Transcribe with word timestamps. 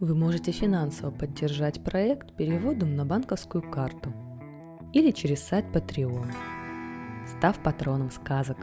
Вы 0.00 0.14
можете 0.14 0.52
финансово 0.52 1.10
поддержать 1.10 1.82
проект 1.82 2.36
переводом 2.36 2.94
на 2.94 3.04
банковскую 3.04 3.68
карту 3.68 4.12
или 4.92 5.10
через 5.10 5.42
сайт 5.42 5.64
Patreon, 5.74 6.32
став 7.26 7.60
патроном 7.64 8.12
сказок. 8.12 8.58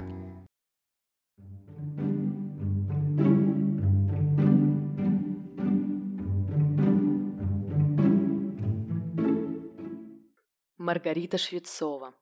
Маргарита 10.77 11.38
Швецова. 11.38 12.13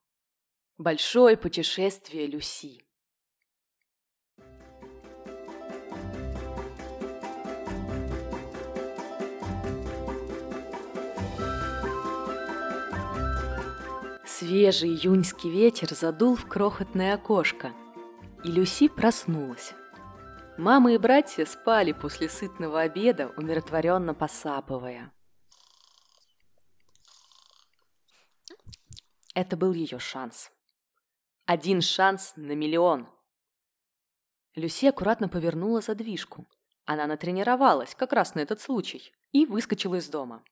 Большое 0.80 1.38
путешествие 1.38 2.26
Люси. 2.26 2.82
Свежий 14.36 14.90
июньский 14.90 15.52
ветер 15.52 15.94
задул 15.94 16.36
в 16.36 16.48
крохотное 16.48 17.14
окошко, 17.14 17.72
и 18.44 18.48
Люси 18.48 18.88
проснулась. 18.90 19.76
Мама 20.58 20.94
и 20.94 20.98
братья 20.98 21.46
спали 21.46 21.92
после 21.92 22.30
сытного 22.30 22.82
обеда, 22.82 23.32
умиротворенно 23.38 24.16
посапывая. 24.16 25.14
Это 29.36 29.56
был 29.56 29.72
ее 29.74 30.00
шанс. 30.00 30.52
Один 31.46 31.82
шанс 31.82 32.34
на 32.36 32.54
миллион. 32.54 33.08
Люси 34.56 34.88
аккуратно 34.88 35.30
повернула 35.30 35.82
задвижку. 35.82 36.48
Она 36.86 37.06
натренировалась 37.06 37.94
как 37.94 38.14
раз 38.14 38.34
на 38.34 38.40
этот 38.40 38.60
случай 38.60 39.14
и 39.32 39.46
выскочила 39.46 39.96
из 39.98 40.10
дома. 40.10 40.44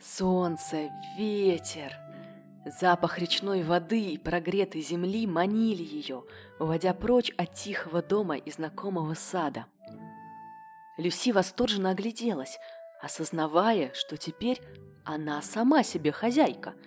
Солнце, 0.00 0.88
ветер, 1.18 2.05
запах 2.66 3.18
речной 3.18 3.62
воды 3.62 4.00
и 4.00 4.18
прогретой 4.18 4.82
земли 4.82 5.26
манили 5.26 5.82
ее, 5.82 6.24
уводя 6.58 6.92
прочь 6.94 7.32
от 7.36 7.54
тихого 7.54 8.02
дома 8.02 8.36
и 8.36 8.50
знакомого 8.50 9.14
сада. 9.14 9.66
Люси 10.98 11.30
восторженно 11.32 11.90
огляделась, 11.90 12.58
осознавая, 13.00 13.92
что 13.94 14.16
теперь 14.16 14.60
она 15.04 15.40
сама 15.42 15.82
себе 15.82 16.12
хозяйка– 16.12 16.74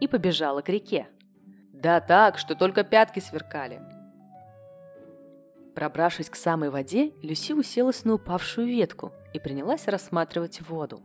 и 0.00 0.08
побежала 0.08 0.60
к 0.60 0.68
реке. 0.68 1.08
Да 1.72 2.00
так, 2.00 2.38
что 2.38 2.54
только 2.54 2.84
пятки 2.84 3.20
сверкали. 3.20 3.80
Пробравшись 5.74 6.30
к 6.30 6.36
самой 6.36 6.70
воде, 6.70 7.12
Люси 7.22 7.52
уселась 7.52 8.04
на 8.04 8.14
упавшую 8.14 8.68
ветку 8.68 9.12
и 9.32 9.40
принялась 9.40 9.88
рассматривать 9.88 10.60
воду. 10.60 11.02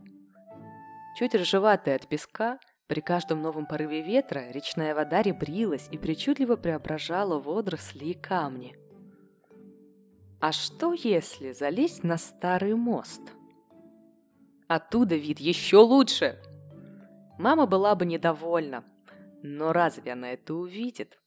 Чуть 1.16 1.34
ржеватая 1.34 1.96
от 1.96 2.06
песка, 2.06 2.58
при 2.90 2.98
каждом 3.02 3.40
новом 3.40 3.66
порыве 3.66 4.02
ветра 4.02 4.50
речная 4.50 4.96
вода 4.96 5.22
ребрилась 5.22 5.86
и 5.92 5.96
причудливо 5.96 6.56
преображала 6.56 7.38
водоросли 7.38 8.06
и 8.06 8.14
камни. 8.14 8.76
А 10.40 10.50
что 10.50 10.92
если 10.92 11.52
залезть 11.52 12.02
на 12.02 12.18
старый 12.18 12.74
мост? 12.74 13.22
Оттуда 14.66 15.14
вид 15.14 15.38
еще 15.38 15.76
лучше! 15.76 16.42
Мама 17.38 17.66
была 17.66 17.94
бы 17.94 18.06
недовольна, 18.06 18.82
но 19.44 19.72
разве 19.72 20.14
она 20.14 20.32
это 20.32 20.52
увидит? 20.54 21.20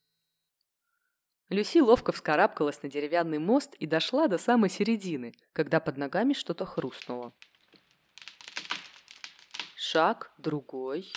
Люси 1.48 1.77
ловко 1.77 2.11
вскарабкалась 2.11 2.83
на 2.83 2.89
деревянный 2.89 3.39
мост 3.39 3.73
и 3.75 3.88
дошла 3.88 4.27
до 4.27 4.38
самой 4.38 4.70
середины, 4.70 5.33
когда 5.53 5.80
под 5.80 5.95
ногами 5.95 6.33
что-то 6.33 6.66
хрустнуло. 6.66 7.31
Шаг, 9.77 10.33
другой. 10.38 11.09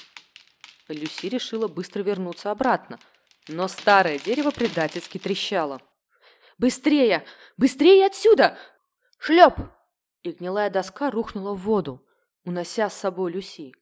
Люси 0.88 1.26
решила 1.26 1.68
быстро 1.68 2.02
вернуться 2.02 2.50
обратно, 2.50 2.98
но 3.48 3.68
старое 3.68 4.18
дерево 4.18 4.50
предательски 4.50 5.18
трещало. 5.18 5.80
«Быстрее! 6.58 7.24
Быстрее 7.56 8.06
отсюда! 8.06 8.58
Шлеп!» 9.18 9.54
И 10.22 10.32
гнилая 10.32 10.70
доска 10.70 11.10
рухнула 11.10 11.54
в 11.54 11.60
воду, 11.60 12.04
унося 12.44 12.88
с 12.88 12.94
собой 12.98 13.32
Люси. 13.32 13.74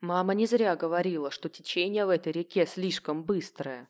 Мама 0.00 0.34
не 0.34 0.46
зря 0.46 0.76
говорила, 0.76 1.30
что 1.30 1.48
течение 1.48 2.06
в 2.06 2.10
этой 2.10 2.32
реке 2.32 2.66
слишком 2.66 3.22
быстрое. 3.24 3.88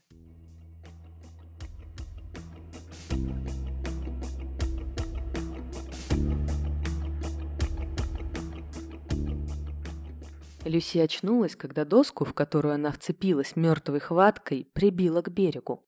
Люси 10.65 10.99
очнулась, 10.99 11.57
когда 11.57 11.85
доску, 11.85 12.25
в 12.25 12.35
которую 12.35 12.75
она 12.75 12.93
вцепилась 12.93 13.57
мертвой 13.57 14.01
хваткой, 14.01 14.69
прибила 14.73 15.23
к 15.23 15.31
берегу. 15.31 15.83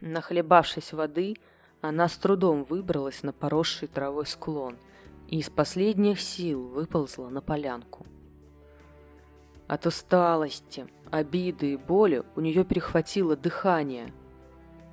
Нахлебавшись 0.00 0.92
воды, 0.92 1.36
она 1.80 2.08
с 2.08 2.16
трудом 2.16 2.64
выбралась 2.64 3.22
на 3.22 3.32
поросший 3.32 3.88
травой 3.88 4.26
склон 4.26 4.76
и 5.28 5.38
из 5.38 5.50
последних 5.50 6.20
сил 6.20 6.66
выползла 6.68 7.28
на 7.28 7.40
полянку. 7.40 8.06
От 9.66 9.86
усталости, 9.86 10.86
обиды 11.10 11.72
и 11.74 11.76
боли 11.76 12.22
у 12.36 12.40
нее 12.40 12.64
перехватило 12.64 13.36
дыхание. 13.36 14.12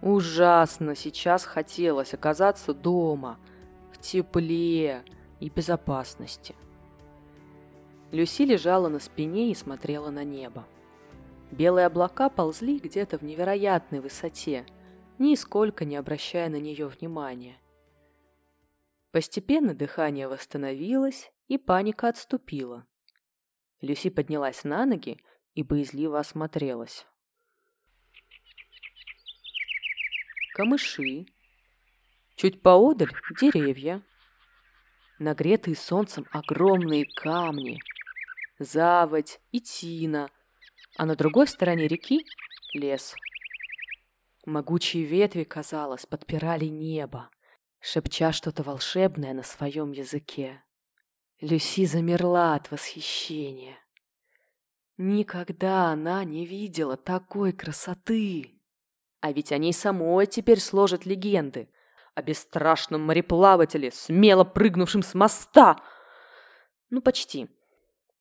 Ужасно 0.02 0.96
сейчас 0.96 1.46
хотелось 1.46 2.14
оказаться 2.14 2.74
дома, 2.74 3.40
в 3.94 4.00
тепле 4.00 5.04
и 5.40 5.50
безопасности. 5.50 6.56
Люси 8.16 8.44
лежала 8.44 8.88
на 8.88 9.00
спине 9.00 9.52
и 9.52 9.56
смотрела 9.56 10.10
на 10.10 10.24
небо. 10.24 10.66
Белые 11.52 11.86
облака 11.86 12.30
ползли 12.30 12.80
где-то 12.80 13.18
в 13.18 13.24
невероятной 13.24 14.00
высоте, 14.00 14.66
нисколько 15.20 15.84
не 15.84 15.98
обращая 15.98 16.48
на 16.48 16.56
нее 16.56 16.88
внимания. 16.88 17.58
Постепенно 19.12 19.74
дыхание 19.74 20.30
восстановилось, 20.30 21.30
и 21.50 21.58
паника 21.58 22.08
отступила. 22.08 22.88
Люси 23.82 24.10
поднялась 24.10 24.64
на 24.64 24.86
ноги 24.86 25.22
и 25.54 25.62
боязливо 25.62 26.20
осмотрелась. 26.20 27.06
Камыши. 30.54 31.26
Чуть 32.38 32.62
поодаль 32.62 33.12
деревья. 33.42 34.02
Нагретые 35.20 35.76
солнцем 35.76 36.26
огромные 36.32 37.06
камни. 37.14 37.82
Заводь 38.60 39.42
и 39.52 39.60
тина. 39.60 40.30
А 40.98 41.06
на 41.06 41.16
другой 41.16 41.48
стороне 41.48 41.88
реки 41.88 42.26
лес. 42.74 43.16
Могучие 44.46 45.04
ветви, 45.04 45.44
казалось, 45.44 46.06
подпирали 46.06 46.66
небо, 46.66 47.30
шепча 47.80 48.32
что-то 48.32 48.64
волшебное 48.64 49.34
на 49.34 49.44
своем 49.44 49.92
языке. 49.92 50.64
Люси 51.42 51.86
замерла 51.86 52.56
от 52.56 52.72
восхищения. 52.72 53.78
Никогда 54.98 55.88
она 55.88 56.24
не 56.24 56.46
видела 56.46 56.96
такой 56.96 57.52
красоты. 57.52 58.62
А 59.20 59.32
ведь 59.34 59.52
о 59.52 59.58
ней 59.58 59.74
самой 59.74 60.28
теперь 60.28 60.60
сложат 60.62 61.06
легенды. 61.06 61.70
О 62.14 62.22
бесстрашном 62.22 63.02
мореплавателе, 63.02 63.92
смело 63.92 64.46
прыгнувшем 64.46 65.04
с 65.04 65.14
моста. 65.14 65.82
Ну, 66.90 67.02
почти. 67.02 67.50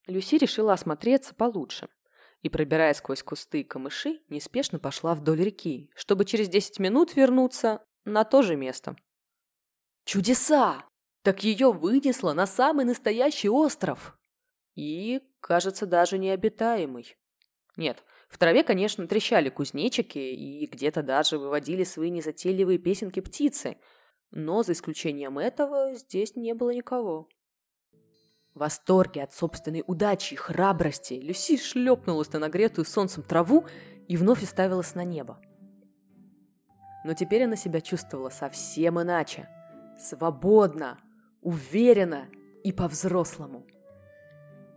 Люси 0.06 0.37
решила 0.37 0.72
осмотреться 0.75 1.34
получше. 1.34 1.88
И, 2.42 2.50
пробираясь 2.50 2.98
сквозь 2.98 3.22
кусты 3.22 3.60
и 3.60 3.65
камыши, 3.65 4.20
неспешно 4.28 4.78
пошла 4.78 5.15
вдоль 5.15 5.42
реки, 5.42 5.91
чтобы 5.94 6.25
через 6.26 6.48
десять 6.48 6.78
минут 6.78 7.16
вернуться 7.16 7.82
на 8.04 8.25
то 8.25 8.43
же 8.43 8.56
место. 8.56 8.97
Чудеса! 10.04 10.84
Так 11.22 11.43
ее 11.43 11.72
вынесло 11.72 12.34
на 12.34 12.47
самый 12.47 12.84
настоящий 12.84 13.48
остров. 13.48 14.19
И, 14.75 15.23
кажется, 15.40 15.87
даже 15.87 16.19
необитаемый. 16.19 17.17
Нет, 17.76 18.05
в 18.29 18.37
траве, 18.37 18.62
конечно, 18.62 19.06
трещали 19.06 19.49
кузнечики 19.49 20.19
и 20.19 20.67
где-то 20.67 21.02
даже 21.02 21.38
выводили 21.38 21.84
свои 21.84 22.11
незатейливые 22.11 22.79
песенки 22.79 23.20
птицы, 23.20 23.79
но 24.31 24.62
за 24.62 24.73
исключением 24.73 25.38
этого 25.38 25.94
здесь 25.94 26.37
не 26.37 26.55
было 26.55 26.75
никого. 26.75 27.29
В 28.55 28.61
восторге 28.61 29.25
от 29.25 29.35
собственной 29.35 29.83
удачи 29.85 30.35
и 30.35 30.37
храбрости 30.37 31.15
Люси 31.15 31.56
шлепнулась 31.56 32.33
на 32.33 32.39
нагретую 32.39 32.85
солнцем 32.85 33.25
траву 33.25 33.67
и 34.06 34.17
вновь 34.17 34.45
уставилась 34.45 34.95
на 34.95 35.03
небо. 35.03 35.41
Но 37.05 37.15
теперь 37.15 37.45
она 37.45 37.56
себя 37.56 37.81
чувствовала 37.81 38.31
совсем 38.31 39.03
иначе. 39.03 39.49
Свободно, 39.99 40.99
уверенно 41.43 42.29
и 42.62 42.73
по-взрослому. 42.73 43.67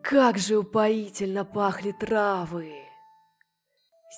Как 0.01 0.39
же 0.39 0.57
упоительно 0.57 1.45
пахли 1.45 1.91
травы! 1.91 2.71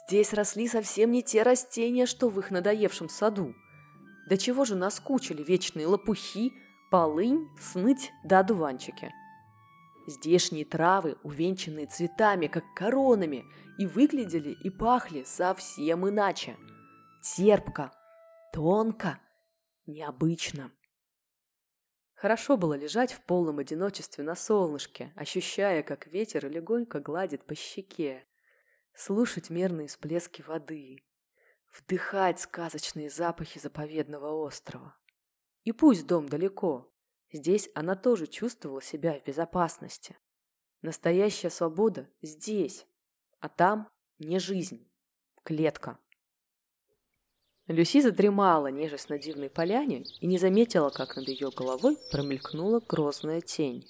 Здесь 0.08 0.34
росли 0.34 0.70
совсем 0.70 1.12
не 1.12 1.22
те 1.22 1.44
растения, 1.44 2.06
что 2.06 2.30
в 2.30 2.40
их 2.40 2.52
надоевшем 2.52 3.10
саду. 3.10 3.54
До 4.30 4.38
чего 4.38 4.64
же 4.64 4.76
наскучили 4.76 5.44
вечные 5.44 5.88
лопухи, 5.88 6.54
полынь, 6.92 7.50
сныть 7.60 8.12
да 8.24 8.40
одуванчики. 8.40 9.12
Здешние 10.10 10.66
травы, 10.66 11.18
увенчанные 11.22 11.86
цветами, 11.86 12.48
как 12.48 12.64
коронами, 12.74 13.46
и 13.78 13.86
выглядели 13.86 14.58
и 14.64 14.72
пахли 14.72 15.24
совсем 15.24 16.10
иначе. 16.10 16.58
Терпко, 17.22 17.92
тонко, 18.52 19.20
необычно. 19.86 20.72
Хорошо 22.16 22.58
было 22.58 22.74
лежать 22.74 23.14
в 23.14 23.22
полном 23.22 23.60
одиночестве 23.60 24.24
на 24.24 24.36
солнышке, 24.36 25.14
ощущая, 25.16 25.84
как 25.84 26.08
ветер 26.08 26.50
легонько 26.50 27.00
гладит 27.00 27.46
по 27.46 27.54
щеке, 27.54 28.26
слушать 28.96 29.52
мерные 29.52 29.90
всплески 29.90 30.42
воды, 30.42 31.04
вдыхать 31.72 32.40
сказочные 32.40 33.12
запахи 33.12 33.60
заповедного 33.60 34.32
острова. 34.44 34.98
И 35.66 35.72
пусть 35.72 36.08
дом 36.08 36.28
далеко, 36.28 36.92
здесь 37.31 37.70
она 37.74 37.96
тоже 37.96 38.28
чувствовала 38.28 38.81
себя 38.81 39.20
в 39.20 39.24
безопасности. 39.24 40.18
Настоящая 40.81 41.50
свобода 41.50 42.10
здесь, 42.22 42.86
а 43.40 43.50
там 43.50 43.90
не 44.18 44.40
жизнь, 44.40 44.88
клетка. 45.44 46.00
Люси 47.68 48.02
задремала, 48.02 48.68
нежесть 48.68 49.10
на 49.10 49.20
дивной 49.20 49.50
поляне, 49.50 50.04
и 50.22 50.26
не 50.26 50.38
заметила, 50.40 50.90
как 50.90 51.16
над 51.16 51.28
ее 51.28 51.52
головой 51.52 51.98
промелькнула 52.12 52.80
грозная 52.80 53.42
тень. 53.42 53.86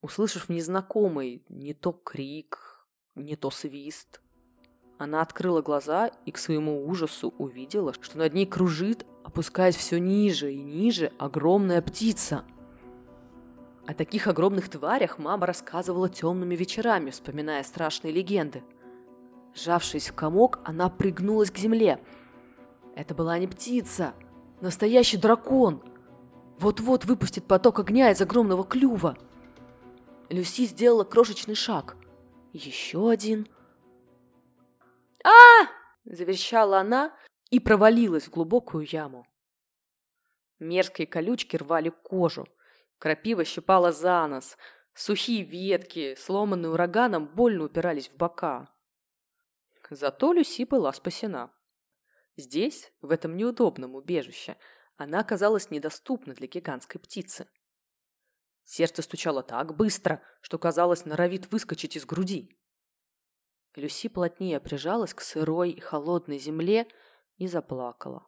Услышав 0.00 0.48
незнакомый 0.48 1.44
не 1.50 1.74
то 1.74 1.92
крик, 1.92 2.86
не 3.14 3.36
то 3.36 3.50
свист, 3.50 4.22
она 5.00 5.22
открыла 5.22 5.62
глаза 5.62 6.08
и 6.26 6.30
к 6.30 6.36
своему 6.36 6.86
ужасу 6.86 7.34
увидела, 7.38 7.94
что 8.02 8.18
над 8.18 8.34
ней 8.34 8.44
кружит, 8.44 9.06
опускаясь 9.24 9.76
все 9.76 9.98
ниже 9.98 10.52
и 10.52 10.62
ниже, 10.62 11.12
огромная 11.18 11.82
птица. 11.82 12.44
О 13.86 13.94
таких 13.94 14.26
огромных 14.26 14.68
тварях 14.68 15.18
мама 15.18 15.46
рассказывала 15.46 16.08
темными 16.08 16.54
вечерами, 16.54 17.10
вспоминая 17.10 17.62
страшные 17.62 18.12
легенды. 18.12 18.62
Сжавшись 19.54 20.08
в 20.08 20.14
комок, 20.14 20.60
она 20.64 20.88
пригнулась 20.88 21.50
к 21.50 21.58
земле– 21.58 22.00
это 22.94 23.14
была 23.14 23.38
не 23.38 23.46
птица, 23.46 24.14
настоящий 24.60 25.16
дракон. 25.16 25.82
Вот-вот 26.58 27.04
выпустит 27.04 27.46
поток 27.46 27.78
огня 27.78 28.10
из 28.10 28.20
огромного 28.20 28.64
клюва. 28.64 29.16
Люси 30.28 30.66
сделала 30.66 31.04
крошечный 31.04 31.54
шаг. 31.54 31.96
Еще 32.52 33.10
один. 33.10 33.48
а 35.24 35.66
заверещала 36.04 36.80
она 36.80 37.12
и 37.50 37.60
провалилась 37.60 38.24
в 38.24 38.30
глубокую 38.30 38.86
яму. 38.86 39.26
Мерзкие 40.58 41.06
колючки 41.06 41.56
рвали 41.56 41.90
кожу. 41.90 42.46
Крапива 42.98 43.44
щипала 43.44 43.92
за 43.92 44.26
нос. 44.26 44.56
Сухие 44.94 45.42
ветки, 45.42 46.14
сломанные 46.16 46.70
ураганом, 46.70 47.26
больно 47.26 47.64
упирались 47.64 48.08
в 48.08 48.16
бока. 48.16 48.68
Зато 49.90 50.32
Люси 50.32 50.64
была 50.64 50.92
спасена. 50.92 51.50
Здесь, 52.36 52.92
в 53.00 53.10
этом 53.10 53.36
неудобном 53.36 53.94
убежище, 53.94 54.56
она 54.96 55.20
оказалась 55.20 55.70
недоступна 55.70 56.34
для 56.34 56.46
гигантской 56.46 57.00
птицы. 57.00 57.48
Сердце 58.64 59.02
стучало 59.02 59.42
так 59.42 59.74
быстро, 59.74 60.22
что, 60.42 60.58
казалось, 60.58 61.06
норовит 61.06 61.50
выскочить 61.50 61.96
из 61.96 62.04
груди. 62.04 62.56
Люси 63.74 64.08
плотнее 64.08 64.60
прижалась 64.60 65.14
к 65.14 65.22
сырой 65.22 65.70
и 65.70 65.80
холодной 65.80 66.38
земле 66.38 66.86
и 67.40 67.48
заплакала. 67.48 68.26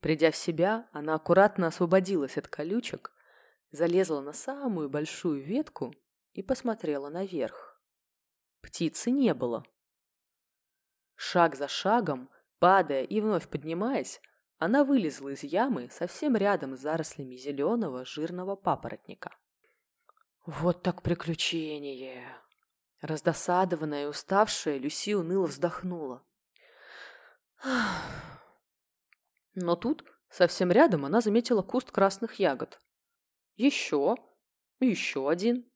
Придя 0.00 0.30
в 0.30 0.36
себя, 0.36 0.88
она 0.92 1.14
аккуратно 1.14 1.68
освободилась 1.68 2.36
от 2.36 2.48
колючек, 2.48 3.12
залезла 3.70 4.20
на 4.20 4.32
самую 4.32 4.90
большую 4.90 5.42
ветку 5.42 5.94
и 6.32 6.42
посмотрела 6.42 7.08
наверх. 7.08 7.80
Птицы 8.60 9.10
не 9.10 9.32
было. 9.32 9.64
Шаг 11.14 11.54
за 11.54 11.68
шагом 11.68 12.28
Падая 12.58 13.04
и 13.04 13.22
вновь 13.22 13.48
поднимаясь, 13.48 14.20
она 14.58 14.84
вылезла 14.84 15.30
из 15.30 15.42
ямы 15.42 15.88
совсем 15.90 16.36
рядом 16.36 16.76
с 16.76 16.80
зарослями 16.80 17.36
зеленого 17.36 18.04
жирного 18.04 18.54
папоротника. 18.54 19.34
«Вот 20.44 20.82
так 20.82 21.00
приключение!» 21.02 22.26
Раздосадованная 23.00 24.04
и 24.04 24.08
уставшая, 24.08 24.76
Люси 24.76 25.14
уныло 25.14 25.46
вздохнула. 25.46 26.22
Но 29.54 29.76
тут, 29.76 30.04
совсем 30.30 30.70
рядом, 30.70 31.04
она 31.04 31.20
заметила 31.20 31.62
куст 31.62 31.90
красных 31.90 32.34
ягод. 32.38 32.80
Еще, 33.56 34.16
еще 34.78 35.28
один. 35.28 35.70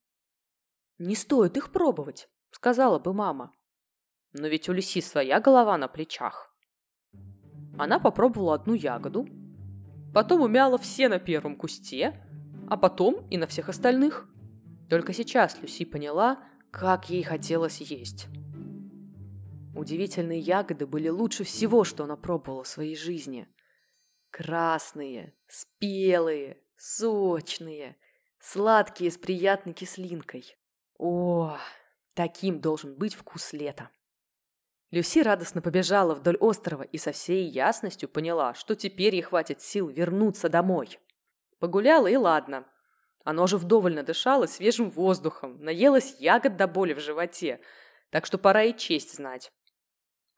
«Не 0.99 1.17
стоит 1.17 1.57
их 1.57 1.73
пробовать»,— 1.73 2.29
сказала 2.51 2.99
бы 2.99 3.13
мама. 3.13 3.53
Но 4.33 4.47
ведь 4.47 4.69
у 4.69 4.73
Люси 4.73 5.01
своя 5.01 5.41
голова 5.41 5.77
на 5.77 5.89
плечах. 5.89 6.55
Она 7.77 7.99
попробовала 7.99 8.55
одну 8.55 8.75
ягоду, 8.75 9.29
потом 10.15 10.43
умяла 10.43 10.79
все 10.79 11.09
на 11.09 11.19
первом 11.19 11.57
кусте, 11.57 12.25
а 12.69 12.77
потом 12.77 13.29
и 13.29 13.37
на 13.37 13.47
всех 13.47 13.69
остальных. 13.69 14.29
Только 14.89 15.13
сейчас 15.13 15.61
Люси 15.61 15.85
поняла, 15.85 16.43
как 16.71 17.11
ей 17.11 17.23
хотелось 17.23 17.81
есть. 17.81 18.29
Удивительные 19.75 20.39
ягоды 20.39 20.87
были 20.87 21.09
лучше 21.09 21.43
всего, 21.43 21.83
что 21.83 22.05
она 22.05 22.17
пробовала 22.17 22.63
в 22.63 22.69
своей 22.69 22.95
жизни. 22.95 23.49
Красные, 24.31 25.35
спелые, 25.49 26.59
сочные, 26.77 27.97
сладкие 28.39 29.11
с 29.11 29.19
приятной 29.19 29.73
кислинкой. 29.73 30.57
О, 30.97 31.59
таким 32.15 32.61
должен 32.61 32.95
быть 32.95 33.15
вкус 33.15 33.53
лета. 33.53 33.91
Люси 34.93 35.19
радостно 35.19 35.61
побежала 35.61 36.15
вдоль 36.15 36.37
острова 36.37 36.83
и 36.83 36.99
со 36.99 37.11
всей 37.11 37.49
ясностью 37.49 38.09
поняла, 38.09 38.55
что 38.55 38.77
теперь 38.77 39.17
ей 39.17 39.23
хватит 39.23 39.61
сил 39.61 39.89
вернуться 39.89 40.49
домой. 40.49 41.01
Погуляла 41.59 42.07
и 42.07 42.15
ладно. 42.15 42.65
Оно 43.25 43.49
же 43.49 43.57
вдоволь 43.57 43.95
надышало 43.95 44.47
свежим 44.47 44.91
воздухом, 44.91 45.59
наелась 45.61 46.15
ягод 46.21 46.57
до 46.57 46.69
боли 46.69 46.93
в 46.93 47.01
животе, 47.01 47.59
так 48.11 48.25
что 48.25 48.39
пора 48.39 48.63
и 48.63 48.77
честь 48.77 49.17
знать. 49.17 49.51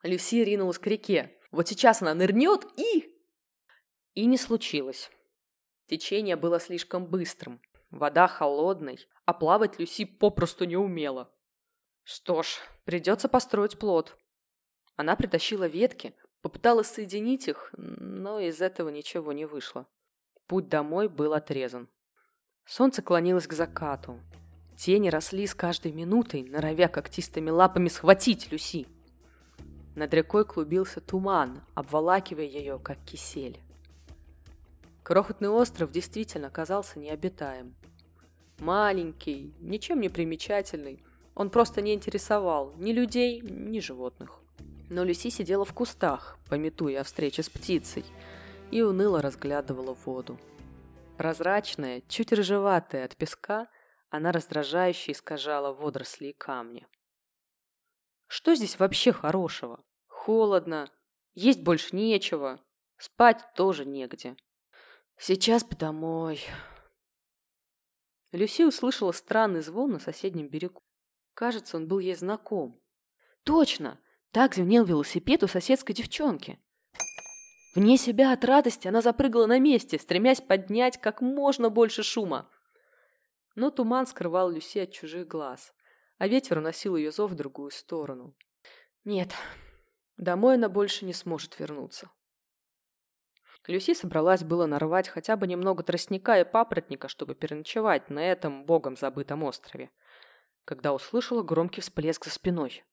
Люси 0.02 0.44
ринулась 0.44 0.78
к 0.78 0.86
реке. 0.86 1.36
Вот 1.50 1.68
сейчас 1.68 2.02
она 2.02 2.14
нырнет 2.14 2.66
и... 2.76 3.12
И 4.14 4.26
не 4.26 4.38
случилось. 4.38 5.10
Течение 5.86 6.36
было 6.36 6.58
слишком 6.58 7.06
быстрым, 7.06 7.60
вода 7.90 8.26
холодной, 8.26 8.98
а 9.24 9.32
плавать 9.32 9.78
Люси 9.78 10.04
попросту 10.04 10.64
не 10.64 10.76
умела. 10.76 11.32
Что 12.02 12.42
ж, 12.42 12.58
придется 12.84 13.28
построить 13.28 13.78
плод. 13.78 14.16
Она 14.96 15.16
притащила 15.16 15.66
ветки, 15.66 16.14
попыталась 16.40 16.88
соединить 16.88 17.48
их, 17.48 17.70
но 17.76 18.40
из 18.40 18.60
этого 18.60 18.88
ничего 18.88 19.32
не 19.32 19.44
вышло. 19.44 19.86
Путь 20.46 20.68
домой 20.68 21.08
был 21.08 21.34
отрезан. 21.34 21.88
Солнце 22.64 23.02
клонилось 23.02 23.46
к 23.46 23.52
закату. 23.52 24.20
Тени 24.76 25.08
росли 25.08 25.46
с 25.46 25.54
каждой 25.54 25.92
минутой, 25.92 26.42
норовя 26.42 26.88
когтистыми 26.88 27.50
лапами 27.50 27.88
схватить 27.88 28.50
Люси. 28.50 28.86
Над 29.96 30.12
рекой 30.12 30.44
клубился 30.44 31.00
туман, 31.00 31.62
обволакивая 31.74 32.44
ее, 32.44 32.78
как 32.78 32.98
кисель. 33.06 33.58
Крохотный 35.02 35.48
остров 35.48 35.90
действительно 35.90 36.50
казался 36.50 36.98
необитаем. 36.98 37.74
Маленький, 38.58 39.54
ничем 39.58 40.00
не 40.00 40.10
примечательный, 40.10 41.02
он 41.34 41.48
просто 41.48 41.80
не 41.80 41.94
интересовал 41.94 42.74
ни 42.76 42.92
людей, 42.92 43.40
ни 43.40 43.80
животных. 43.80 44.38
Но 44.90 45.02
Люси 45.02 45.30
сидела 45.30 45.64
в 45.64 45.72
кустах, 45.72 46.38
пометуя 46.50 47.00
о 47.00 47.04
встрече 47.04 47.42
с 47.42 47.48
птицей, 47.48 48.04
и 48.70 48.82
уныло 48.82 49.22
разглядывала 49.22 49.94
воду. 50.04 50.38
Прозрачная, 51.16 52.02
чуть 52.06 52.34
рыжеватая 52.34 53.06
от 53.06 53.16
песка, 53.16 53.68
она 54.10 54.30
раздражающе 54.30 55.12
искажала 55.12 55.72
водоросли 55.72 56.26
и 56.26 56.32
камни. 56.34 56.86
Что 58.26 58.54
здесь 58.54 58.78
вообще 58.78 59.12
хорошего? 59.12 59.85
Холодно, 60.26 60.90
есть 61.34 61.62
больше 61.62 61.94
нечего, 61.94 62.58
спать 62.98 63.44
тоже 63.54 63.84
негде. 63.84 64.36
Сейчас 65.16 65.62
бы 65.62 65.76
домой. 65.76 66.40
Люси 68.32 68.62
услышала 68.62 69.12
странный 69.12 69.60
звон 69.60 69.92
на 69.92 70.00
соседнем 70.00 70.48
берегу. 70.48 70.82
Кажется, 71.34 71.76
он 71.76 71.86
был 71.86 72.00
ей 72.00 72.16
знаком. 72.16 72.82
Точно! 73.44 74.00
Так 74.32 74.56
звенел 74.56 74.84
велосипед 74.84 75.44
у 75.44 75.46
соседской 75.46 75.94
девчонки. 75.94 76.58
Вне 77.76 77.96
себя 77.96 78.32
от 78.32 78.44
радости 78.44 78.88
она 78.88 79.02
запрыгала 79.02 79.46
на 79.46 79.60
месте, 79.60 79.96
стремясь 79.96 80.40
поднять 80.40 81.00
как 81.00 81.20
можно 81.20 81.70
больше 81.70 82.02
шума. 82.02 82.50
Но 83.54 83.70
туман 83.70 84.08
скрывал 84.08 84.50
Люси 84.50 84.78
от 84.78 84.90
чужих 84.90 85.28
глаз, 85.28 85.72
а 86.18 86.26
ветер 86.26 86.58
уносил 86.58 86.96
ее 86.96 87.12
зов 87.12 87.30
в 87.30 87.36
другую 87.36 87.70
сторону. 87.70 88.36
Нет, 89.04 89.32
домой 90.16 90.54
она 90.54 90.68
больше 90.68 91.04
не 91.04 91.12
сможет 91.12 91.58
вернуться. 91.58 92.10
Люси 93.66 93.94
собралась 93.94 94.44
было 94.44 94.66
нарвать 94.66 95.08
хотя 95.08 95.36
бы 95.36 95.46
немного 95.46 95.82
тростника 95.82 96.38
и 96.38 96.44
папоротника, 96.44 97.08
чтобы 97.08 97.34
переночевать 97.34 98.10
на 98.10 98.20
этом 98.20 98.64
богом 98.64 98.96
забытом 98.96 99.42
острове, 99.42 99.90
когда 100.64 100.92
услышала 100.92 101.42
громкий 101.42 101.80
всплеск 101.80 102.24
за 102.24 102.30
спиной. 102.30 102.84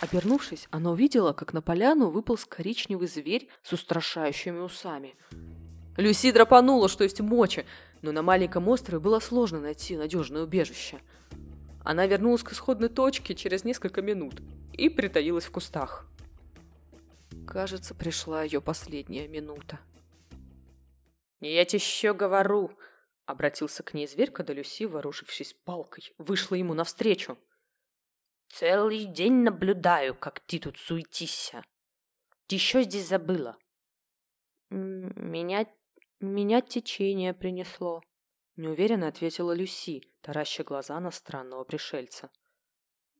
Обернувшись, 0.00 0.68
она 0.70 0.90
увидела, 0.90 1.32
как 1.32 1.52
на 1.52 1.62
поляну 1.62 2.10
выполз 2.10 2.44
коричневый 2.44 3.08
зверь 3.08 3.48
с 3.62 3.72
устрашающими 3.72 4.58
усами. 4.58 5.16
Люси 5.96 6.30
драпанула, 6.30 6.88
что 6.88 7.02
есть 7.02 7.20
мочи, 7.20 7.66
но 8.02 8.12
на 8.12 8.22
маленьком 8.22 8.68
острове 8.68 9.00
было 9.00 9.18
сложно 9.18 9.58
найти 9.58 9.96
надежное 9.96 10.42
убежище. 10.42 11.00
Она 11.84 12.06
вернулась 12.06 12.42
к 12.42 12.52
исходной 12.52 12.88
точке 12.88 13.34
через 13.34 13.64
несколько 13.64 14.02
минут 14.02 14.42
и 14.72 14.88
притаилась 14.88 15.46
в 15.46 15.50
кустах. 15.50 16.06
Кажется, 17.46 17.94
пришла 17.94 18.42
ее 18.42 18.60
последняя 18.60 19.26
минута. 19.26 19.80
«Я 21.40 21.64
тебе 21.64 21.78
еще 21.78 22.14
говорю!»— 22.14 22.76
обратился 23.26 23.82
к 23.82 23.94
ней 23.94 24.06
зверь, 24.06 24.30
когда 24.30 24.52
Люси, 24.52 24.84
вооружившись 24.84 25.54
палкой, 25.64 26.12
вышла 26.18 26.56
ему 26.56 26.74
навстречу. 26.74 27.38
«Целый 28.48 29.04
день 29.04 29.42
наблюдаю, 29.42 30.14
как 30.14 30.40
ты 30.40 30.58
тут 30.58 30.76
суетишься. 30.78 31.62
Ты 32.46 32.56
еще 32.56 32.82
здесь 32.82 33.08
забыла?» 33.08 33.56
«Меня... 34.70 35.66
меня 36.20 36.60
течение 36.60 37.32
принесло»,— 37.34 38.02
неуверенно 38.58 39.08
ответила 39.08 39.52
Люси, 39.52 40.02
тараща 40.20 40.64
глаза 40.64 41.00
на 41.00 41.10
странного 41.10 41.64
пришельца. 41.64 42.30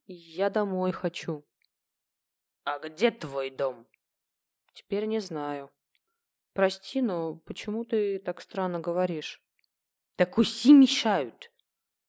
«Я 0.07 0.51
домой 0.51 0.93
хочу». 0.93 1.47
«А 2.65 2.79
где 2.79 3.11
твой 3.11 3.49
дом?» 3.49 3.87
Теперь 4.79 5.07
не 5.07 5.19
знаю. 5.19 5.73
Прости, 6.53 7.03
но 7.03 7.35
почему 7.35 7.85
ты 7.85 8.21
так 8.21 8.41
странно 8.41 8.79
говоришь? 8.79 9.43
Так 10.15 10.39
уси 10.39 10.73
мешают. 10.73 11.51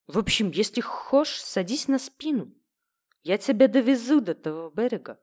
В 0.06 0.20
общем, 0.20 0.52
если 0.52 0.80
хочешь, 0.80 1.42
садись 1.42 1.88
на 1.88 1.98
спину. 1.98 2.54
Я 3.24 3.40
тебя 3.40 3.68
довезу 3.68 4.22
до 4.22 4.36
того 4.36 4.70
берега. 4.70 5.20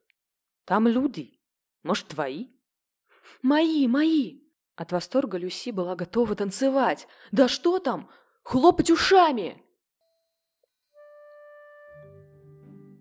Там 0.64 0.88
люди. 0.88 1.40
Может, 1.84 2.08
твои? 2.08 2.48
Мои, 3.42 3.86
мои! 3.86 4.40
От 4.76 4.92
восторга 4.92 5.38
Люси 5.38 5.70
была 5.70 5.96
готова 5.96 6.34
танцевать. 6.34 7.08
Да 7.32 7.48
что 7.48 7.78
там? 7.78 8.10
Хлопать 8.42 8.90
ушами! 8.90 9.62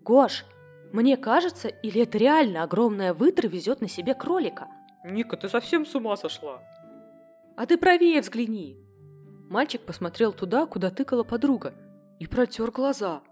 Гош, 0.02 0.46
мне 0.92 1.16
кажется, 1.16 1.68
или 1.68 2.02
это 2.02 2.16
реально 2.16 2.62
огромная 2.62 3.12
выдра 3.12 3.48
везет 3.48 3.80
на 3.80 3.88
себе 3.88 4.14
кролика? 4.14 4.68
Ника, 5.04 5.36
ты 5.36 5.48
совсем 5.48 5.84
с 5.84 5.94
ума 5.94 6.16
сошла? 6.16 6.62
А 7.56 7.66
ты 7.66 7.76
правее 7.76 8.22
взгляни. 8.22 8.78
Мальчик 9.50 9.82
посмотрел 9.82 10.32
туда, 10.32 10.66
куда 10.66 10.90
тыкала 10.90 11.24
подруга, 11.24 11.74
и 12.18 12.26
протер 12.26 12.70
глаза. 12.70 13.22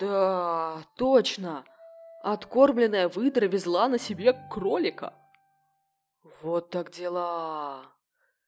Да, 0.00 0.78
точно. 0.96 1.64
Откормленная 2.22 3.08
выдра 3.08 3.46
везла 3.46 3.88
на 3.88 3.98
себе 3.98 4.34
кролика. 4.50 5.14
Вот 6.42 6.70
так 6.70 6.90
дела. 6.90 7.92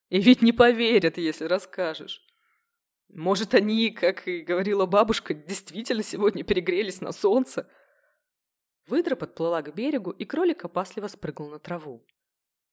И 0.09 0.21
ведь 0.21 0.43
не 0.43 0.53
поверят, 0.53 1.19
если 1.19 1.45
расскажешь. 1.45 2.21
Может, 3.09 3.55
они, 3.55 3.91
как 3.91 4.27
и 4.29 4.41
говорила 4.41 4.87
бабушка, 4.87 5.35
действительно 5.35 6.03
сегодня 6.03 6.45
перегрелись 6.45 7.01
на 7.01 7.13
солнце– 7.13 7.69
Выдра 8.87 9.17
подплыла 9.17 9.63
к 9.63 9.75
берегу, 9.75 10.11
и 10.11 10.25
кролик 10.25 10.65
опасливо 10.65 11.07
спрыгнул 11.07 11.51
на 11.51 11.59
траву. 11.59 12.05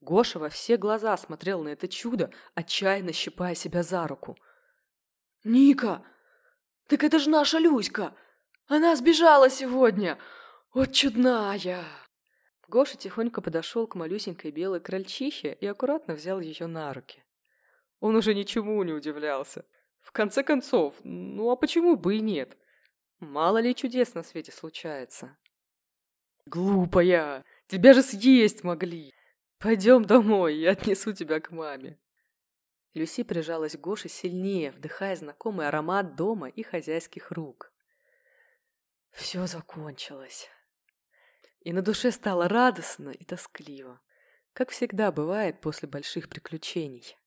Гоша 0.02 0.40
во 0.40 0.50
все 0.50 0.78
глаза 0.78 1.16
смотрел 1.18 1.64
на 1.64 1.70
это 1.70 1.88
чудо, 1.88 2.32
отчаянно 2.56 3.14
щипая 3.14 3.56
себя 3.56 3.84
за 3.84 4.08
руку. 4.08 4.38
«Ника! 5.44 6.04
Так 6.88 7.04
это 7.04 7.20
же 7.20 7.30
наша 7.30 7.60
Люська! 7.60 8.16
Она 8.68 8.96
сбежала 8.96 9.50
сегодня! 9.50 10.18
Вот 10.74 10.94
чудная!» 10.94 11.86
Гоша 12.70 12.98
тихонько 12.98 13.42
подошел 13.42 13.88
к 13.88 13.96
малюсенькой 13.96 14.52
белой 14.52 14.80
крольчихе 14.80 15.58
и 15.60 15.66
аккуратно 15.66 16.14
взял 16.14 16.40
ее 16.40 16.68
на 16.68 16.94
руки. 16.94 17.24
Он 18.00 18.16
уже 18.16 18.36
ничему 18.36 18.82
не 18.84 18.94
удивлялся. 18.94 19.66
В 20.00 20.12
конце 20.12 20.44
концов, 20.44 20.94
ну 21.04 21.50
а 21.50 21.56
почему 21.56 21.98
бы 21.98 22.18
и 22.18 22.22
нет? 22.22 22.58
Мало 23.20 23.58
ли 23.58 23.74
чудес 23.76 24.14
на 24.14 24.22
свете 24.22 24.52
случается. 24.52 25.36
«Глупая! 26.46 27.44
Тебя 27.68 27.94
же 27.94 28.04
съесть 28.04 28.64
могли! 28.64 29.14
Пойдем 29.58 30.06
домой, 30.06 30.56
я 30.56 30.72
отнесу 30.72 31.12
тебя 31.12 31.40
к 31.40 31.52
маме!» 31.52 32.00
Люси 32.94 33.24
прижалась 33.24 33.76
к 33.76 33.80
Гоше 33.80 34.10
сильнее, 34.10 34.72
вдыхая 34.72 35.16
знакомый 35.16 35.68
аромат 35.68 36.16
дома 36.16 36.50
и 36.50 36.62
хозяйских 36.62 37.32
рук. 37.32 37.72
Все 39.12 39.48
закончилось. 39.48 40.50
И 41.62 41.74
на 41.74 41.82
душе 41.82 42.12
стало 42.12 42.48
радостно 42.48 43.10
и 43.10 43.24
тоскливо, 43.24 44.02
как 44.54 44.70
всегда 44.70 45.12
бывает 45.12 45.62
после 45.62 45.88
больших 45.88 46.30
приключений. 46.30 47.18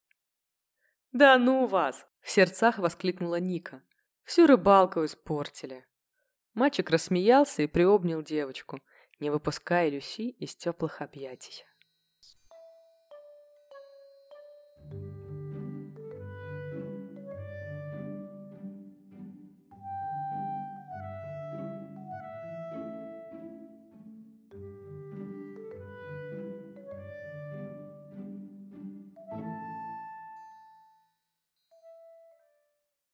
«Да 1.12 1.38
ну 1.38 1.66
вас!»— 1.66 2.06
в 2.20 2.30
сердцах 2.30 2.78
воскликнула 2.78 3.40
Ника. 3.40 3.82
«Всю 4.24 4.46
рыбалку 4.46 5.04
испортили». 5.04 5.84
Мальчик 6.54 6.90
рассмеялся 6.90 7.62
и 7.62 7.66
приобнял 7.66 8.22
девочку, 8.22 8.80
не 9.20 9.30
выпуская 9.30 9.88
Люси 9.88 10.30
из 10.30 10.54
теплых 10.56 11.00
объятий. 11.00 11.64